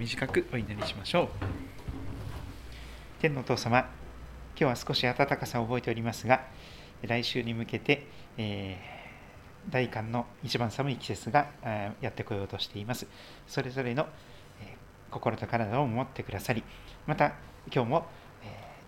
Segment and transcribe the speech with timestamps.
[0.00, 1.28] 短くお祈りしましょう。
[3.20, 3.90] 天のお父様今
[4.56, 6.46] 日は少し暖かさを覚えておりますが
[7.02, 8.06] 来週に向けて、
[8.38, 11.50] えー、大寒の一番寒い季節が
[12.00, 13.06] やってこようとしています。
[13.46, 14.06] それぞれの、
[14.62, 14.74] え、
[15.10, 16.64] 心と体を守ってくださり
[17.06, 17.34] また
[17.70, 18.06] 今日も、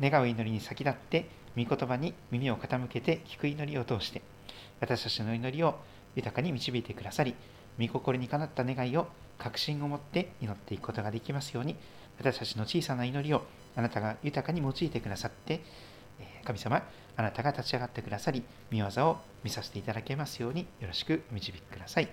[0.01, 4.23] え、願う祈りに先立って御言葉に耳を傾けて聞く祈りを通して
[4.81, 5.79] 私たちの祈りを
[6.17, 7.35] 豊かに導いてくださり
[7.79, 9.09] 御心にかなった願いを
[9.43, 11.75] 確信を持って祈っていくことができますように
[12.19, 13.43] 私たちの小さな祈りを
[13.75, 15.61] あなたが豊かに用いてくださって
[16.45, 16.83] 神様
[17.17, 22.09] あなたが立ち上がってくださり見業を見させていただけますようによろしくお導いてください。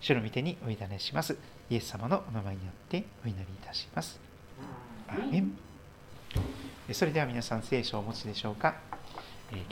[0.00, 1.38] 主の御手にお委ねします。
[1.70, 4.20] イエス様のお名前によってお祈りいたします。
[5.08, 5.56] アーメン。
[6.92, 8.76] それでは皆さん聖書をお持ちでしょうか。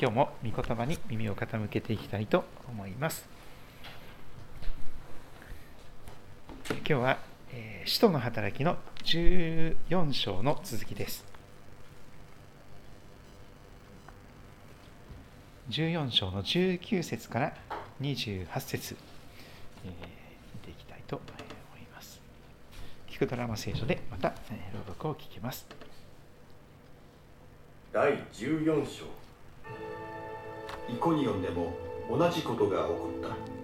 [0.01, 3.32] 今日も御言葉に耳を傾けていきたいと思います。
[6.65, 7.19] 今日は、
[7.53, 11.25] えー、使徒の働きの14章の続きです。
[15.71, 17.53] 14章の19節から
[18.01, 18.97] 28節、
[19.85, 21.25] えー、見ていきたいと思
[21.79, 22.21] います。
[23.11, 25.67] 聞くドラマ聖書でまた、えー、朗読を聞きます。
[27.93, 29.05] 第14章
[30.89, 31.75] イコニオンでも
[32.09, 33.62] 同じことが起こった。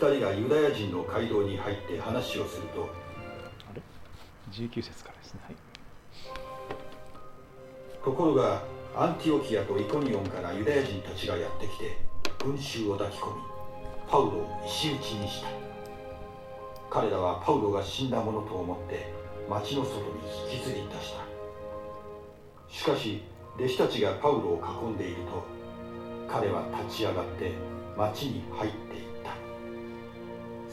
[0.00, 2.88] 2人がユダヤ人の街道に入って話をすると
[3.70, 3.82] あれ
[4.50, 5.56] ？19節からですね、はい、
[8.02, 8.62] ところが
[8.96, 11.98] アンティオキアとイコニオンからユダヤ人たちがやってきて
[12.42, 13.42] 群衆を抱き込み
[14.10, 15.48] パウロを石打ちにした。
[16.88, 19.12] 彼らはパウロが死んだものと思って
[19.50, 20.02] 町の外に
[20.50, 22.74] 引きずり出した。
[22.74, 23.22] しかし
[23.56, 25.44] 弟子たちがパウロを囲んでいると
[26.26, 27.52] 彼は立ち上がって
[27.98, 29.09] 町に入って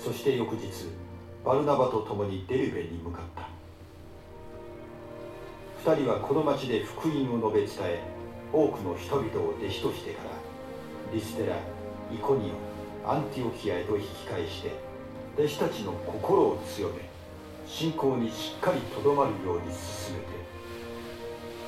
[0.08, 0.88] そして翌日
[1.44, 3.50] バルナバと共にデルベに向かった。
[5.91, 8.00] 2人はこの町で福音を述べ伝え
[8.53, 10.29] 多くの人々を弟子としてから
[11.13, 11.59] リステライ
[12.22, 12.53] コニ
[13.06, 14.72] オアンティオキアへと引き返して
[15.38, 17.01] 弟子たちの心を強め
[17.68, 20.28] 信仰にしっかりとどまるように進めて。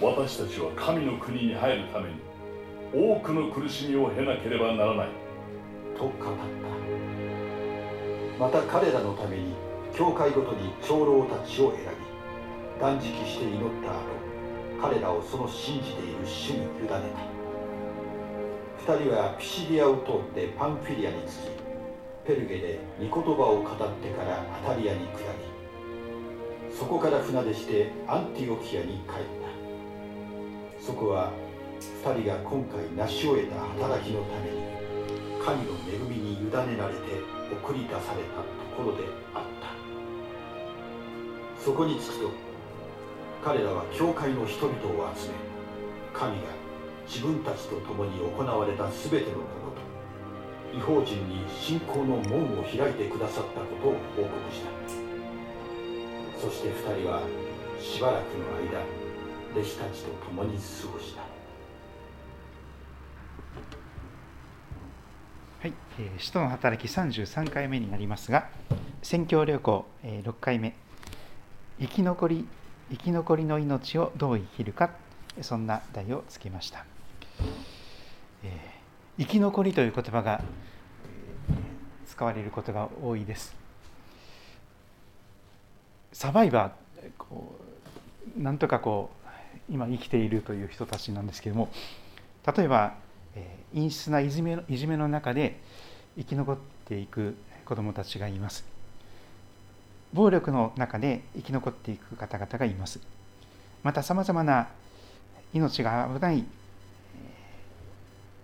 [0.02, 2.16] 私たちは神の国に入るために
[2.94, 5.10] 多くの苦しみを経なければならない。
[5.98, 6.26] と語った
[8.40, 9.54] また彼らのために
[9.94, 11.88] 教会ごとに長老たちを選び
[12.80, 14.00] 断食して祈った後
[14.82, 16.88] 彼らをその信じている主に委ね
[18.86, 18.94] た。
[18.94, 21.30] 2人はピシディアを通ってパンフィリアに着き
[22.26, 25.26] ペルゲで御言葉を語ってからアタリアに下り
[26.74, 29.04] そこから船出してアンティオキアに帰っ
[30.80, 30.82] た。
[30.82, 31.34] そこは
[32.06, 34.79] 2人が今回成し終えた働きのために。
[35.44, 36.76] 神の恵みに委ねられて
[37.52, 39.70] 送り出されたところであった。
[41.64, 42.32] そこに着くと
[43.44, 45.34] 彼らは教会の人々を集め
[46.14, 46.44] 神が
[47.08, 49.44] 自分たちと共に行われた全てのこ
[49.76, 54.70] とと違法人に信仰の門を開いてくださったことを報告した。
[56.40, 57.22] そして2人は
[57.80, 58.80] しばらくの間
[59.54, 61.29] 弟子たちと共に過ごした。
[66.02, 68.48] えー、使徒の働き33回目になりますが、
[69.02, 70.74] 宣教旅行、えー、6回目、
[71.78, 72.48] 生き残り、
[72.90, 74.92] 生き残りの命をどう生きるか、
[75.42, 76.86] そんな題をつけました。
[78.44, 80.42] えー、生き残りという言葉が、
[82.08, 83.54] 使われることが多いです。
[86.14, 87.60] サバイバー、こ
[88.38, 89.30] うなんとかこう、
[89.70, 91.70] 今生きているという人たちなんですけれども、
[92.56, 92.94] 例えば、
[93.74, 95.60] 陰湿ないじめいじめの中で
[96.18, 98.66] 生き残っていく子どもたちがいます。
[100.14, 103.00] 暴力の中で生き残っていく方々がいます。
[103.84, 104.68] またさまざまな
[105.54, 106.46] 命が危ない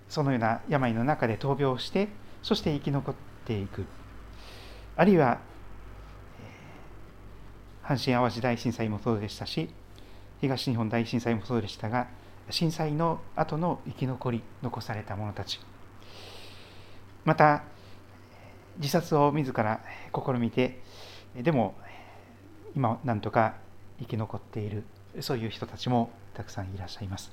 [0.10, 2.08] そのような病の中で闘病して
[2.42, 3.16] そして生き残っ
[3.46, 3.86] ていく。
[4.96, 5.40] あるいは
[7.84, 9.70] 阪神・淡路大震災もそうでしたし
[10.42, 12.08] 東日本大震災もそうでしたが
[12.50, 15.60] 震災の後の生き残り残された者たち。
[17.26, 17.64] また
[18.78, 19.82] 自殺を自ら
[20.14, 20.80] 試みて
[21.36, 21.76] でも
[22.76, 23.56] 今なんとか
[24.00, 24.84] 生き残っている
[25.22, 27.32] そういう人たちもたくさんいらっしゃいます。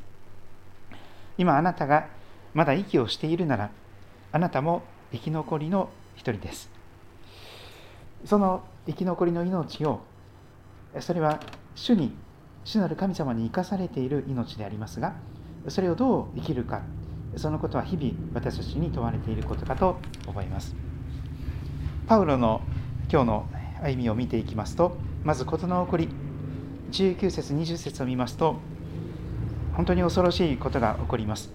[1.37, 2.09] 今あなたが
[2.55, 3.71] まだ息をしているなら
[4.31, 6.71] あなたも生き残りの一人です。
[8.25, 10.01] その生き残りの命を
[11.01, 11.41] それは
[11.75, 12.15] 主に
[12.65, 15.15] 主なる神様に生かされている命でありますが
[15.69, 16.83] それをどう生きるか
[17.37, 20.75] そのことは日々私たちに問われていることかと思います。
[22.07, 22.61] パウロの
[23.11, 23.47] 今日の
[23.83, 26.09] 歩みを見ていきますとまず事の起こり
[26.91, 28.57] 19節20節を見ますと
[29.75, 31.51] 本当に恐ろしいことが起こります。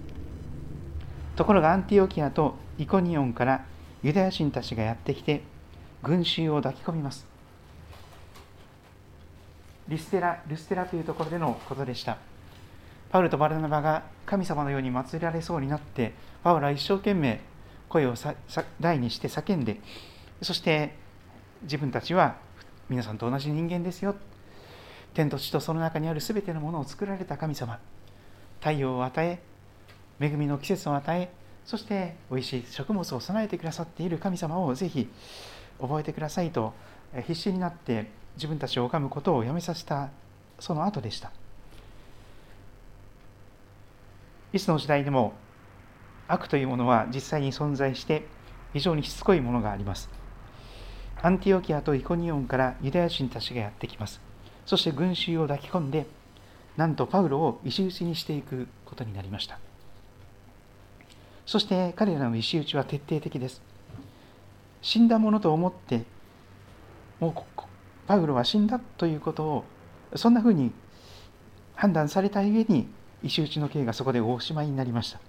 [1.35, 3.65] ところがアンティオキアとイコニオンから
[4.01, 5.43] ユダヤ人たちがやってきて
[6.01, 7.27] 群衆を抱き込みます。
[9.87, 12.17] リステラルステラというところでのことでした。
[13.09, 16.13] パウルとバルナバが神様のように祀られそうになって
[16.43, 17.39] パウルは一生懸命
[17.89, 18.15] 声を
[18.79, 19.79] 大にして叫んで
[20.41, 20.95] そして
[21.63, 22.35] 自分たちは
[22.89, 24.15] 皆さんと同じ人間ですよ。
[25.13, 27.79] 天と地とその中にある全てのものを作られた神様。
[28.59, 29.39] 太陽を与え
[30.19, 31.31] 恵みの季節を与え
[31.65, 35.09] そしておいしい食物を備えてくださっている神様をぜひ
[35.79, 36.73] 覚えてくださいと
[37.27, 40.09] 必死になって自分たちを拝むことをやめさせた
[40.59, 41.31] その後でした。
[44.57, 45.33] いつの時代でも
[46.27, 48.27] 悪というものは実際に存在して
[48.73, 50.09] 非常にしつこいものがあります。
[51.21, 54.19] アンティオキアとイコニオンからユダヤ人たちがやってきます。
[54.65, 56.05] そして群衆を抱き込んで
[56.75, 59.59] なんとパウロを石打ちにしていくことになりました。
[61.45, 63.61] そして彼らの石打ちは徹底的です。
[64.81, 66.03] 死んだものと思って
[67.19, 67.61] もう
[68.07, 69.65] パウロは死んだということを
[70.15, 70.71] そんなふうに
[71.75, 72.87] 判断されたゆえに
[73.23, 75.19] 石打ちの刑がそこでおしまいになりました。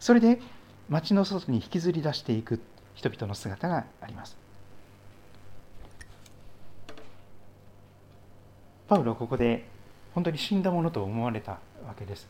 [0.00, 0.40] それで
[0.88, 2.60] 町の外に引きずり出していく
[2.94, 4.36] 人々の姿があります。
[8.88, 9.66] パウロはここで
[10.14, 11.52] 本当に死んだものと思われた
[11.86, 12.26] わけです。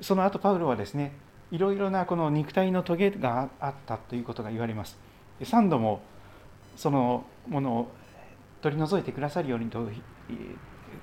[0.00, 1.12] その後パウロはですね
[1.52, 4.98] いろいろなこの肉体のトゲがあったということが言われます。
[5.40, 6.00] 3度も
[6.76, 7.92] そのものを
[8.62, 9.88] 取り除いてくださるようにと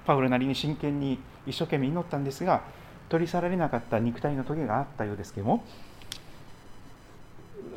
[0.05, 2.63] パウロなりに真剣に一生懸命祈ったんですが
[3.09, 5.63] 取り去られなかった肉体のトゲがあったようですけども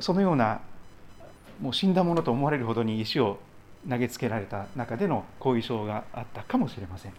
[0.01, 0.61] そのような
[1.61, 3.39] もう死んだものと思われるほどに石を
[3.89, 7.13] 投げつけられた中での後遺症があったかもしれません。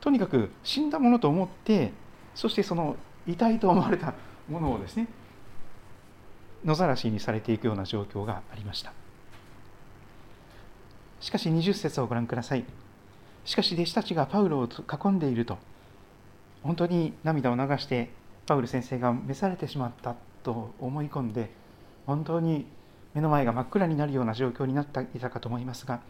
[0.00, 1.92] とにかく死んだものと思って
[2.34, 4.14] そしてその遺体と思われた
[4.48, 5.08] ものをですね
[6.64, 8.92] 野ざらしにされていくような状況がありました。
[11.20, 12.64] しかし20節をご覧ください。
[13.48, 15.56] しかし弟子たちがパウロを囲んでいると
[16.62, 18.10] 本当に涙を流して
[18.44, 21.50] パウル先生が召されてしまったと思い込んで
[22.04, 22.66] 本当に
[23.14, 26.02] 目の前が真っ暗になるような状況になっていたかと思いますが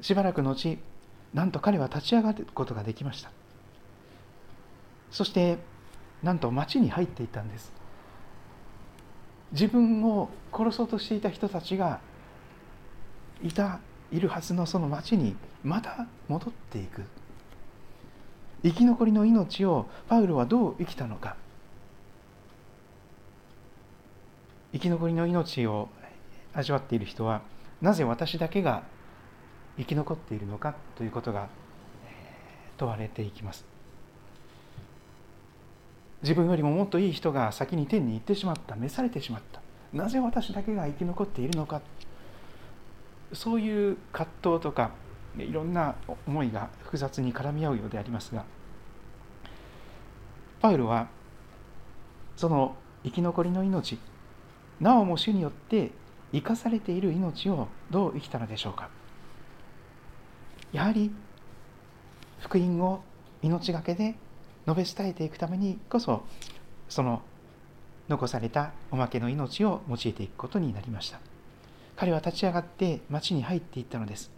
[0.00, 0.78] しばらくの後
[1.34, 3.32] なんと彼は立ち上がることができました。
[5.10, 5.58] そして
[6.22, 7.72] なんと町に入っていったんです。
[9.50, 12.00] 自分を殺そうとしていた人たちが
[13.42, 13.80] いた
[14.12, 15.34] いるはずのその町に
[15.66, 17.02] また戻っていく。
[18.62, 21.34] 生き残りの命をパウロはどう生きたのか。
[24.72, 25.88] 生き残りの命を
[26.54, 27.42] 味わっている人は
[27.82, 28.84] なぜ私だけが
[29.76, 31.48] 生き残っているのかということが
[32.76, 33.64] 問われていきます。
[36.22, 38.76] 自分よりももっといい人が先に天に行ってしまった。
[38.76, 39.60] 召されてしまった。
[39.92, 41.82] なぜ私だけが生き残っているのか。
[43.32, 44.92] そういう葛藤とか
[45.38, 45.94] いろんな
[46.26, 48.44] 思いが複雑に絡み合うようでありますが
[50.60, 51.08] パウロは
[52.36, 53.98] その生き残りの命
[54.80, 55.90] なおも主によって
[56.32, 58.90] 生かされている命をどう生きたのでしょうか。
[60.72, 61.10] やはり
[62.40, 63.02] 福音を
[63.42, 64.16] 命がけで
[64.66, 66.24] 述べ伝えていくためにこそ
[66.88, 67.22] その
[68.08, 71.20] 残されたおまけの命を用いていくことになりました。
[71.96, 74.35] 彼は立ち上がって町に入っていったのです。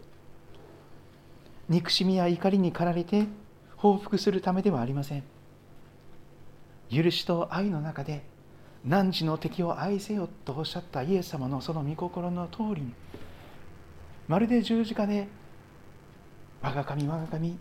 [1.69, 3.27] 憎しみや怒りに駆られて
[3.77, 5.23] 報復するためではありません。
[6.91, 8.23] 許しと愛の中で
[8.83, 12.93] 汝の敵を愛せよとおっしゃったイエス様のその御心の通りに
[14.27, 15.27] まるで十字架で
[16.61, 17.59] 我が神我が神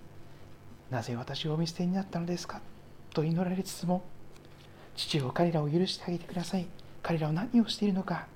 [0.91, 2.63] なぜ私をお見捨てになったのですか
[3.13, 4.03] と祈られつつも
[4.97, 6.67] 父を彼らを許してあげてください。
[7.03, 8.27] 彼らは何をしているのか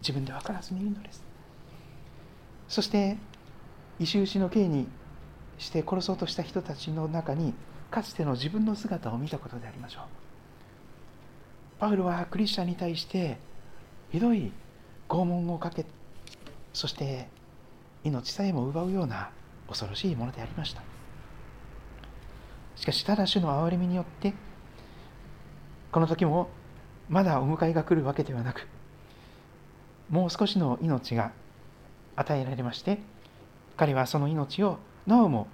[0.00, 1.22] 自分で分からずにいるのです。
[2.68, 3.16] そして
[3.98, 4.86] 石打の刑に
[5.58, 7.54] して殺そうとした人たちの中に
[7.90, 10.02] かつての自分の姿を見たことでありましょう。
[11.80, 13.38] パウロはクリスチャンに対して
[14.10, 14.52] ひどい
[15.08, 15.86] 拷問をかけ
[16.72, 17.28] そして
[18.04, 19.30] 命さえも奪うような
[19.68, 20.82] 恐ろしいものでありました。
[22.76, 24.34] しかしただ主の憐れみによって
[25.90, 26.48] この時も
[27.08, 28.68] まだお迎えが来るわけではなく
[30.10, 31.32] もう少しの命が
[32.14, 32.98] 与えられまして
[33.78, 35.46] 彼はその命をなおも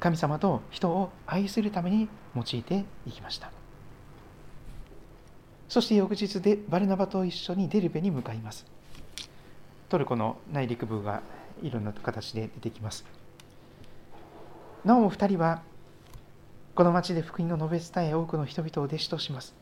[0.00, 3.50] 神様と人を愛するために用いていきました。
[5.68, 8.66] そして翌日でバルナバと一緒にデルベに向かいます。
[9.88, 11.22] トルコの内陸部が
[11.62, 13.04] いろんな形で出てきます。
[14.84, 15.62] なおも2人は
[16.74, 19.54] この町で福音の述べ伝え多くの人々を弟子とします。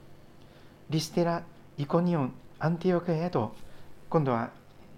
[0.88, 1.44] リステラ
[1.76, 3.54] イコニオンアンティオクエへと
[4.08, 4.50] 今度は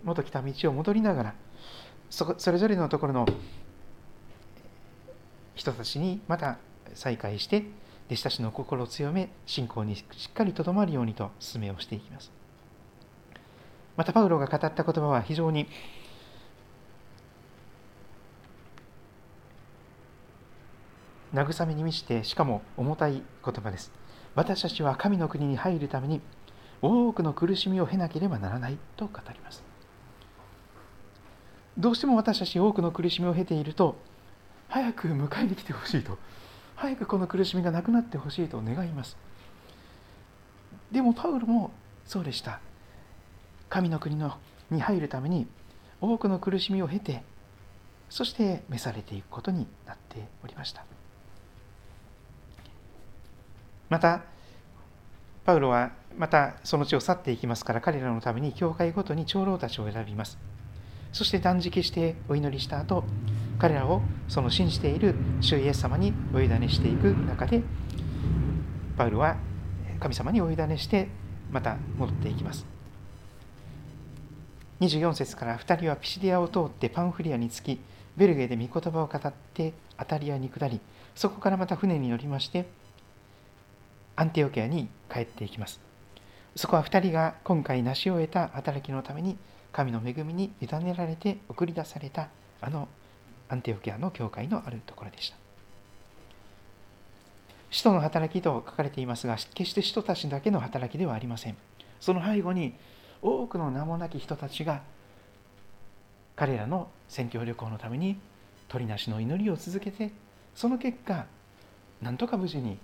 [0.04, 1.34] 元来た道を戻りながら
[2.10, 3.26] そそれぞれのところの
[5.54, 6.58] 人たちにまた
[6.94, 7.64] 再会して
[8.06, 12.30] 弟子たちの心を強め信仰にしっかりとどまるようにと進めをしていきます。
[13.96, 15.68] またパウロが語った言葉は非常に
[21.32, 23.90] 慰めに満ちてしかも重たい言葉です。
[24.34, 26.20] 私たちは神の国に入るために
[26.82, 29.73] 多くの苦しみを経なければならないと語ります。
[31.76, 33.96] どうしても私たち多くの苦しみを経ていると
[34.68, 36.18] 早く迎えに来てほしいと
[36.76, 39.16] 早くこの苦しみがなくなってほしいと願います。
[40.90, 41.72] でもパウロも
[42.04, 42.60] そうでした。
[43.68, 44.36] 神の国の
[44.70, 45.46] に入るために
[46.00, 47.22] 多くの苦しみを経て
[48.08, 50.84] そして召されていくことになっておりました。
[53.88, 54.22] また
[55.44, 60.38] パウロはまたその地を去っていきますから彼らのために教会ごとに長老たちを選びます。
[61.14, 63.04] そして断食してお祈りした後
[63.60, 67.62] 彼らをその信じている主イエス様にお委ねしていく中で
[68.96, 69.36] パウロは
[70.00, 71.06] 神様にお委ねして
[71.52, 72.66] また戻っていきます。
[74.80, 77.80] 24節から2人はピシディアを通ってパンフリアに着き
[78.16, 80.80] ベルゲで御言葉を語ってアタリアに下り
[81.14, 82.66] そこからまた船に乗りまして
[84.16, 85.80] アンティオケアに帰っていきます。
[86.56, 89.38] そこは2人が今回成し終えた働きのために
[89.74, 92.28] 神の恵みに委ねられて送り出された
[92.60, 92.88] あの
[93.48, 95.36] アンテオキアの教会のあるところでした。
[97.70, 101.56] 使徒の働きと書かれていますが、決して使徒たちだけの働きではありません。
[101.98, 102.74] その背後に
[103.20, 104.82] 多くの名もなき人たちが
[106.36, 108.16] 彼らの宣教旅行のために
[108.68, 110.12] 鳥なしの祈りを続けて、
[110.54, 111.26] その結果、
[112.00, 112.78] なんとか無事に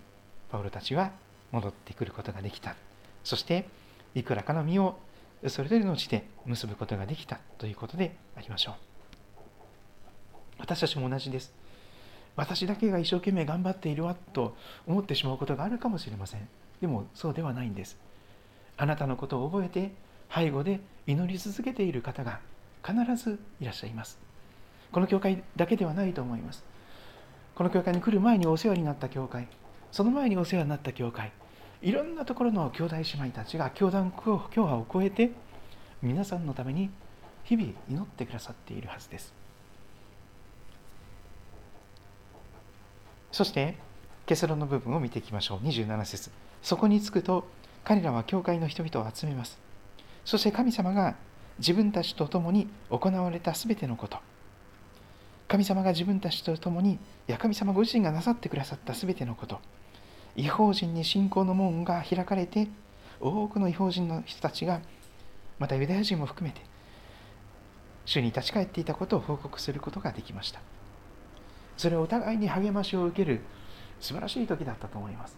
[0.51, 1.13] パウロたちは
[1.53, 2.75] 戻ってくることができた。
[3.23, 3.69] そして、
[4.17, 4.99] いくらかの実を
[5.49, 8.75] それぞれの地で結ぶことができたということでありましょう。
[10.59, 11.55] 私たちも同じです。
[12.37, 14.57] 私だけが一生懸命頑張っているわと
[14.87, 16.49] 思ってしまうことがあるかもしれません。
[16.81, 17.99] でもそうではないんです。
[18.77, 19.93] あなたのことを覚えて
[20.35, 22.41] 背後で祈り続けている方が
[22.87, 24.19] 必ずいらっしゃいます。
[24.93, 26.65] この教会だけではないと思います。
[27.55, 29.49] この教会に来る前にお世話になった教会、
[29.93, 31.33] その前にお世話になった教会、
[31.83, 35.33] いろんなところの兄弟姉妹たちが教団教派を超えて
[36.03, 36.91] 皆さんのために
[37.45, 39.33] 日々祈ってくださっているはずです。
[43.33, 43.77] そして
[44.27, 45.67] 結論の部分を見ていきましょう。
[45.67, 46.31] 27節。
[46.63, 47.47] そこに着くと
[47.83, 49.59] 彼らは教会の人々を集めます。
[50.25, 51.17] そして神様が
[51.59, 54.19] 自分たちと共に行われたすべてのこと。
[55.49, 59.61] 神様が自分たちと共にいや神様ご自身がなさってくださったすべてのこと。
[60.37, 62.69] 違法人に信仰の門が開かれて
[63.21, 64.81] 多くの違法人の人たちが
[65.59, 66.63] またユダヤ人も含めて
[68.07, 70.61] 主に立ち返っていたことを報告することができました。
[71.77, 73.41] それをお互いに励ましを受ける
[74.01, 75.37] 素晴らしい時だったと思います。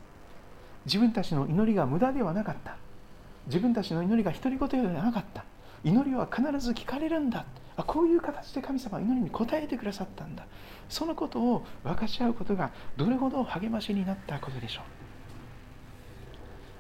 [0.87, 2.77] 自分たちの祈りが無駄ではなかった。
[3.47, 5.45] 自分たちの祈りが独り言ではなかった。
[5.85, 7.45] 祈りは必ず聞かれるんだ。
[7.76, 10.47] あこういう形で神様は祈りに応えてくださったんだ。
[10.88, 14.85] そのことを分かち合うことがどれほど励ましになったことでしょう。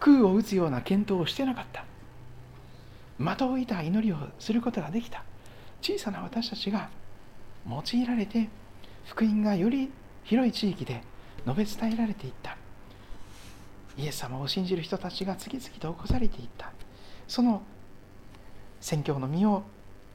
[0.00, 1.84] 空を打つような検討をしてなかった。
[3.18, 5.24] 的を射た祈りをすることができた。
[5.80, 6.90] 小さな私たちが
[7.68, 8.48] 用いられて
[9.06, 9.90] 福音がより
[10.24, 11.02] 広い地域で
[11.46, 12.56] 述べ伝えられていった。
[13.96, 16.72] イエス様を信じる人たちが次々と起こされていった。
[17.28, 17.62] その
[18.80, 19.62] 宣教の実を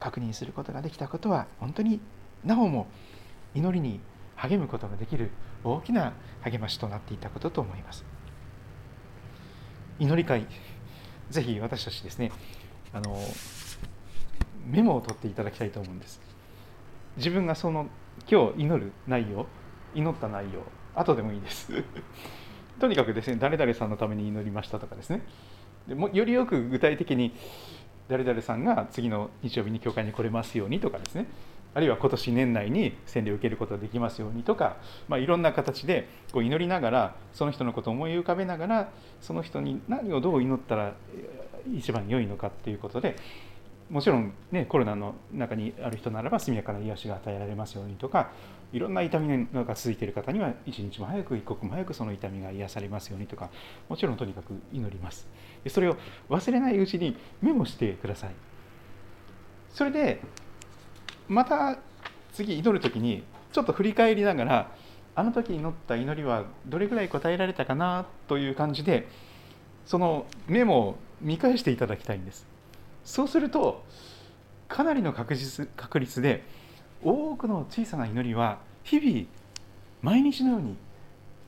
[0.00, 2.00] 確認することができたことは本当に
[2.44, 2.86] なおも
[3.54, 4.00] 祈りに
[4.36, 5.30] 励むことができる
[5.64, 6.12] 大きな
[6.42, 8.04] 励ましとなっていたことと思います。
[9.98, 10.46] 祈り会
[11.30, 12.30] ぜひ私たちですね
[12.92, 13.18] あの
[14.66, 16.20] メモを取っていただきたいと思うんです。
[17.16, 17.88] 自分がその
[18.30, 19.46] 今日祈る内容
[19.94, 20.62] 祈った内容
[20.94, 21.72] 後でもいいです。
[22.78, 25.22] とにかくですね誰々さんのために祈りましたとかですね。
[25.88, 27.34] でもよりよく具体的に
[28.08, 31.26] 誰々さんが次の日曜日に教会に来れますようにとかですね。
[31.74, 38.88] あるいは今年年内に洗礼を受けることができますようにとか、まあ、いろんな形でこう祈りながらその人のことを思い浮かべながら
[39.20, 40.94] その人に何をどう祈ったら
[41.72, 43.16] 一番良いのかっていうことで
[43.90, 48.30] もちろん、ね、コロナの中にある人ならば速やかな癒しが与えられますようにとか
[48.72, 53.50] いろんな痛みが続いている方には一日も早く一刻も早くその痛みが癒されますようにとか
[53.88, 55.26] もちろんとにかく祈ります。
[55.68, 55.96] それを
[56.28, 58.30] 忘れないうちにメモしてください。
[59.72, 60.20] それで
[61.28, 61.78] また
[62.32, 64.72] 次祈る時にちょっと振り返りながら
[65.14, 69.08] あの時祈った祈りはどれぐらい答えられたかなという感じで
[69.86, 72.46] そのメモを見返していただきたいんです。
[73.04, 73.84] そうすると
[74.68, 76.44] かなりの確実確率で
[77.02, 79.26] 多くの小さな祈りは日々
[80.02, 80.76] 毎日のように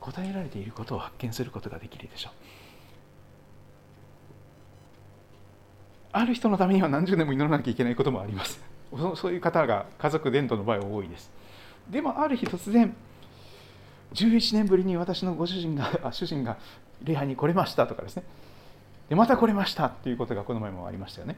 [0.00, 2.33] 答えられていることを発見することができるでしょう。
[6.12, 8.61] ある人のためには何十年も祈らなきゃいけないこともあります。
[9.14, 11.30] そういう方が家族伝統の場合は多いです。
[11.88, 12.95] でもある日突然
[14.14, 16.59] 11年ぶりに私のご主人が主人が
[17.04, 18.25] 礼拝に来れましたとかですね。
[19.09, 21.37] でまた来れましたっていうことがこの前もありましたよね、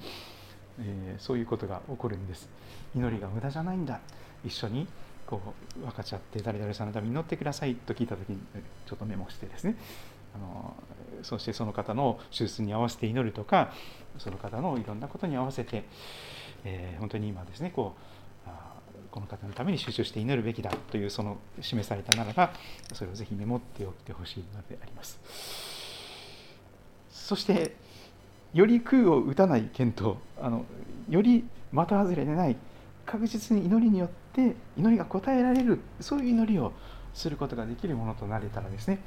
[0.80, 2.48] えー、そういうことが起こるんです。
[2.94, 4.00] 祈りが無駄じゃないんだ。
[4.44, 4.86] 一緒に
[5.26, 5.40] こ
[5.76, 8.38] う分かち合って誰々さんのために祈ってくださいと聞いた時に
[8.86, 9.76] ちょっとメモしてですね。
[10.34, 10.74] あの
[11.22, 13.72] そしてその方の手術に合わせて祈るとか
[14.18, 15.84] その方のいろんなことに合わせて、
[16.64, 18.12] えー、本当に今ですねこう
[19.12, 22.50] この方のために集中して祈るべきだというその示されたならば
[22.94, 25.20] それをぜひメモっておいてほしいのであります。
[27.10, 27.76] そして
[28.54, 30.64] より空を打たない検討あの
[31.09, 32.56] より的外れでない
[33.06, 36.73] 確実に祈りによって祈りが応えられるそういう祈りを
[37.14, 38.99] することができるものとなれたらですね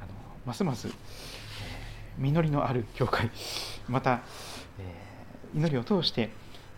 [0.00, 0.10] あの
[0.46, 0.94] ますます、えー、
[2.18, 3.30] 実りのある教会
[3.88, 4.20] また、
[4.78, 6.30] えー、祈りを通して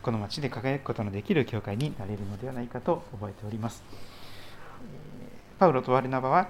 [0.03, 3.83] この町で輝くことのできる教会になれるのではないかと覚えております。
[5.59, 6.49] パウロとワルナバは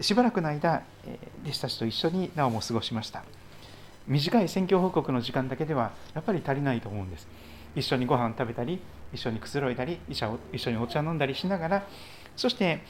[0.00, 0.82] しばらくの間、
[1.44, 3.22] 弟子たちと一緒になおも過ごしました。
[4.10, 7.28] 短い選挙報告の時間だけではやっぱり足りないと思うんです。
[7.76, 8.80] 一緒にご飯食べたり、
[9.14, 10.18] 一緒にくつろいだり、一
[10.58, 11.86] 緒にお茶飲んだりしながら、
[12.36, 12.80] そして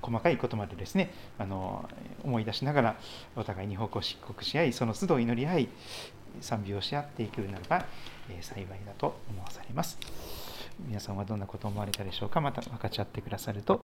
[0.00, 1.88] 細かいことまでですねあの
[2.24, 2.96] 思い出しながら
[3.36, 5.68] お互いに報告し告し合いその都度祈り合い
[6.40, 7.84] 賛美をし合っていくならば、
[8.30, 9.98] え幸いだと思わされます
[10.86, 12.40] 皆さんはどんなことを思われたでしょうか？
[12.40, 13.74] また分かち合ってくださると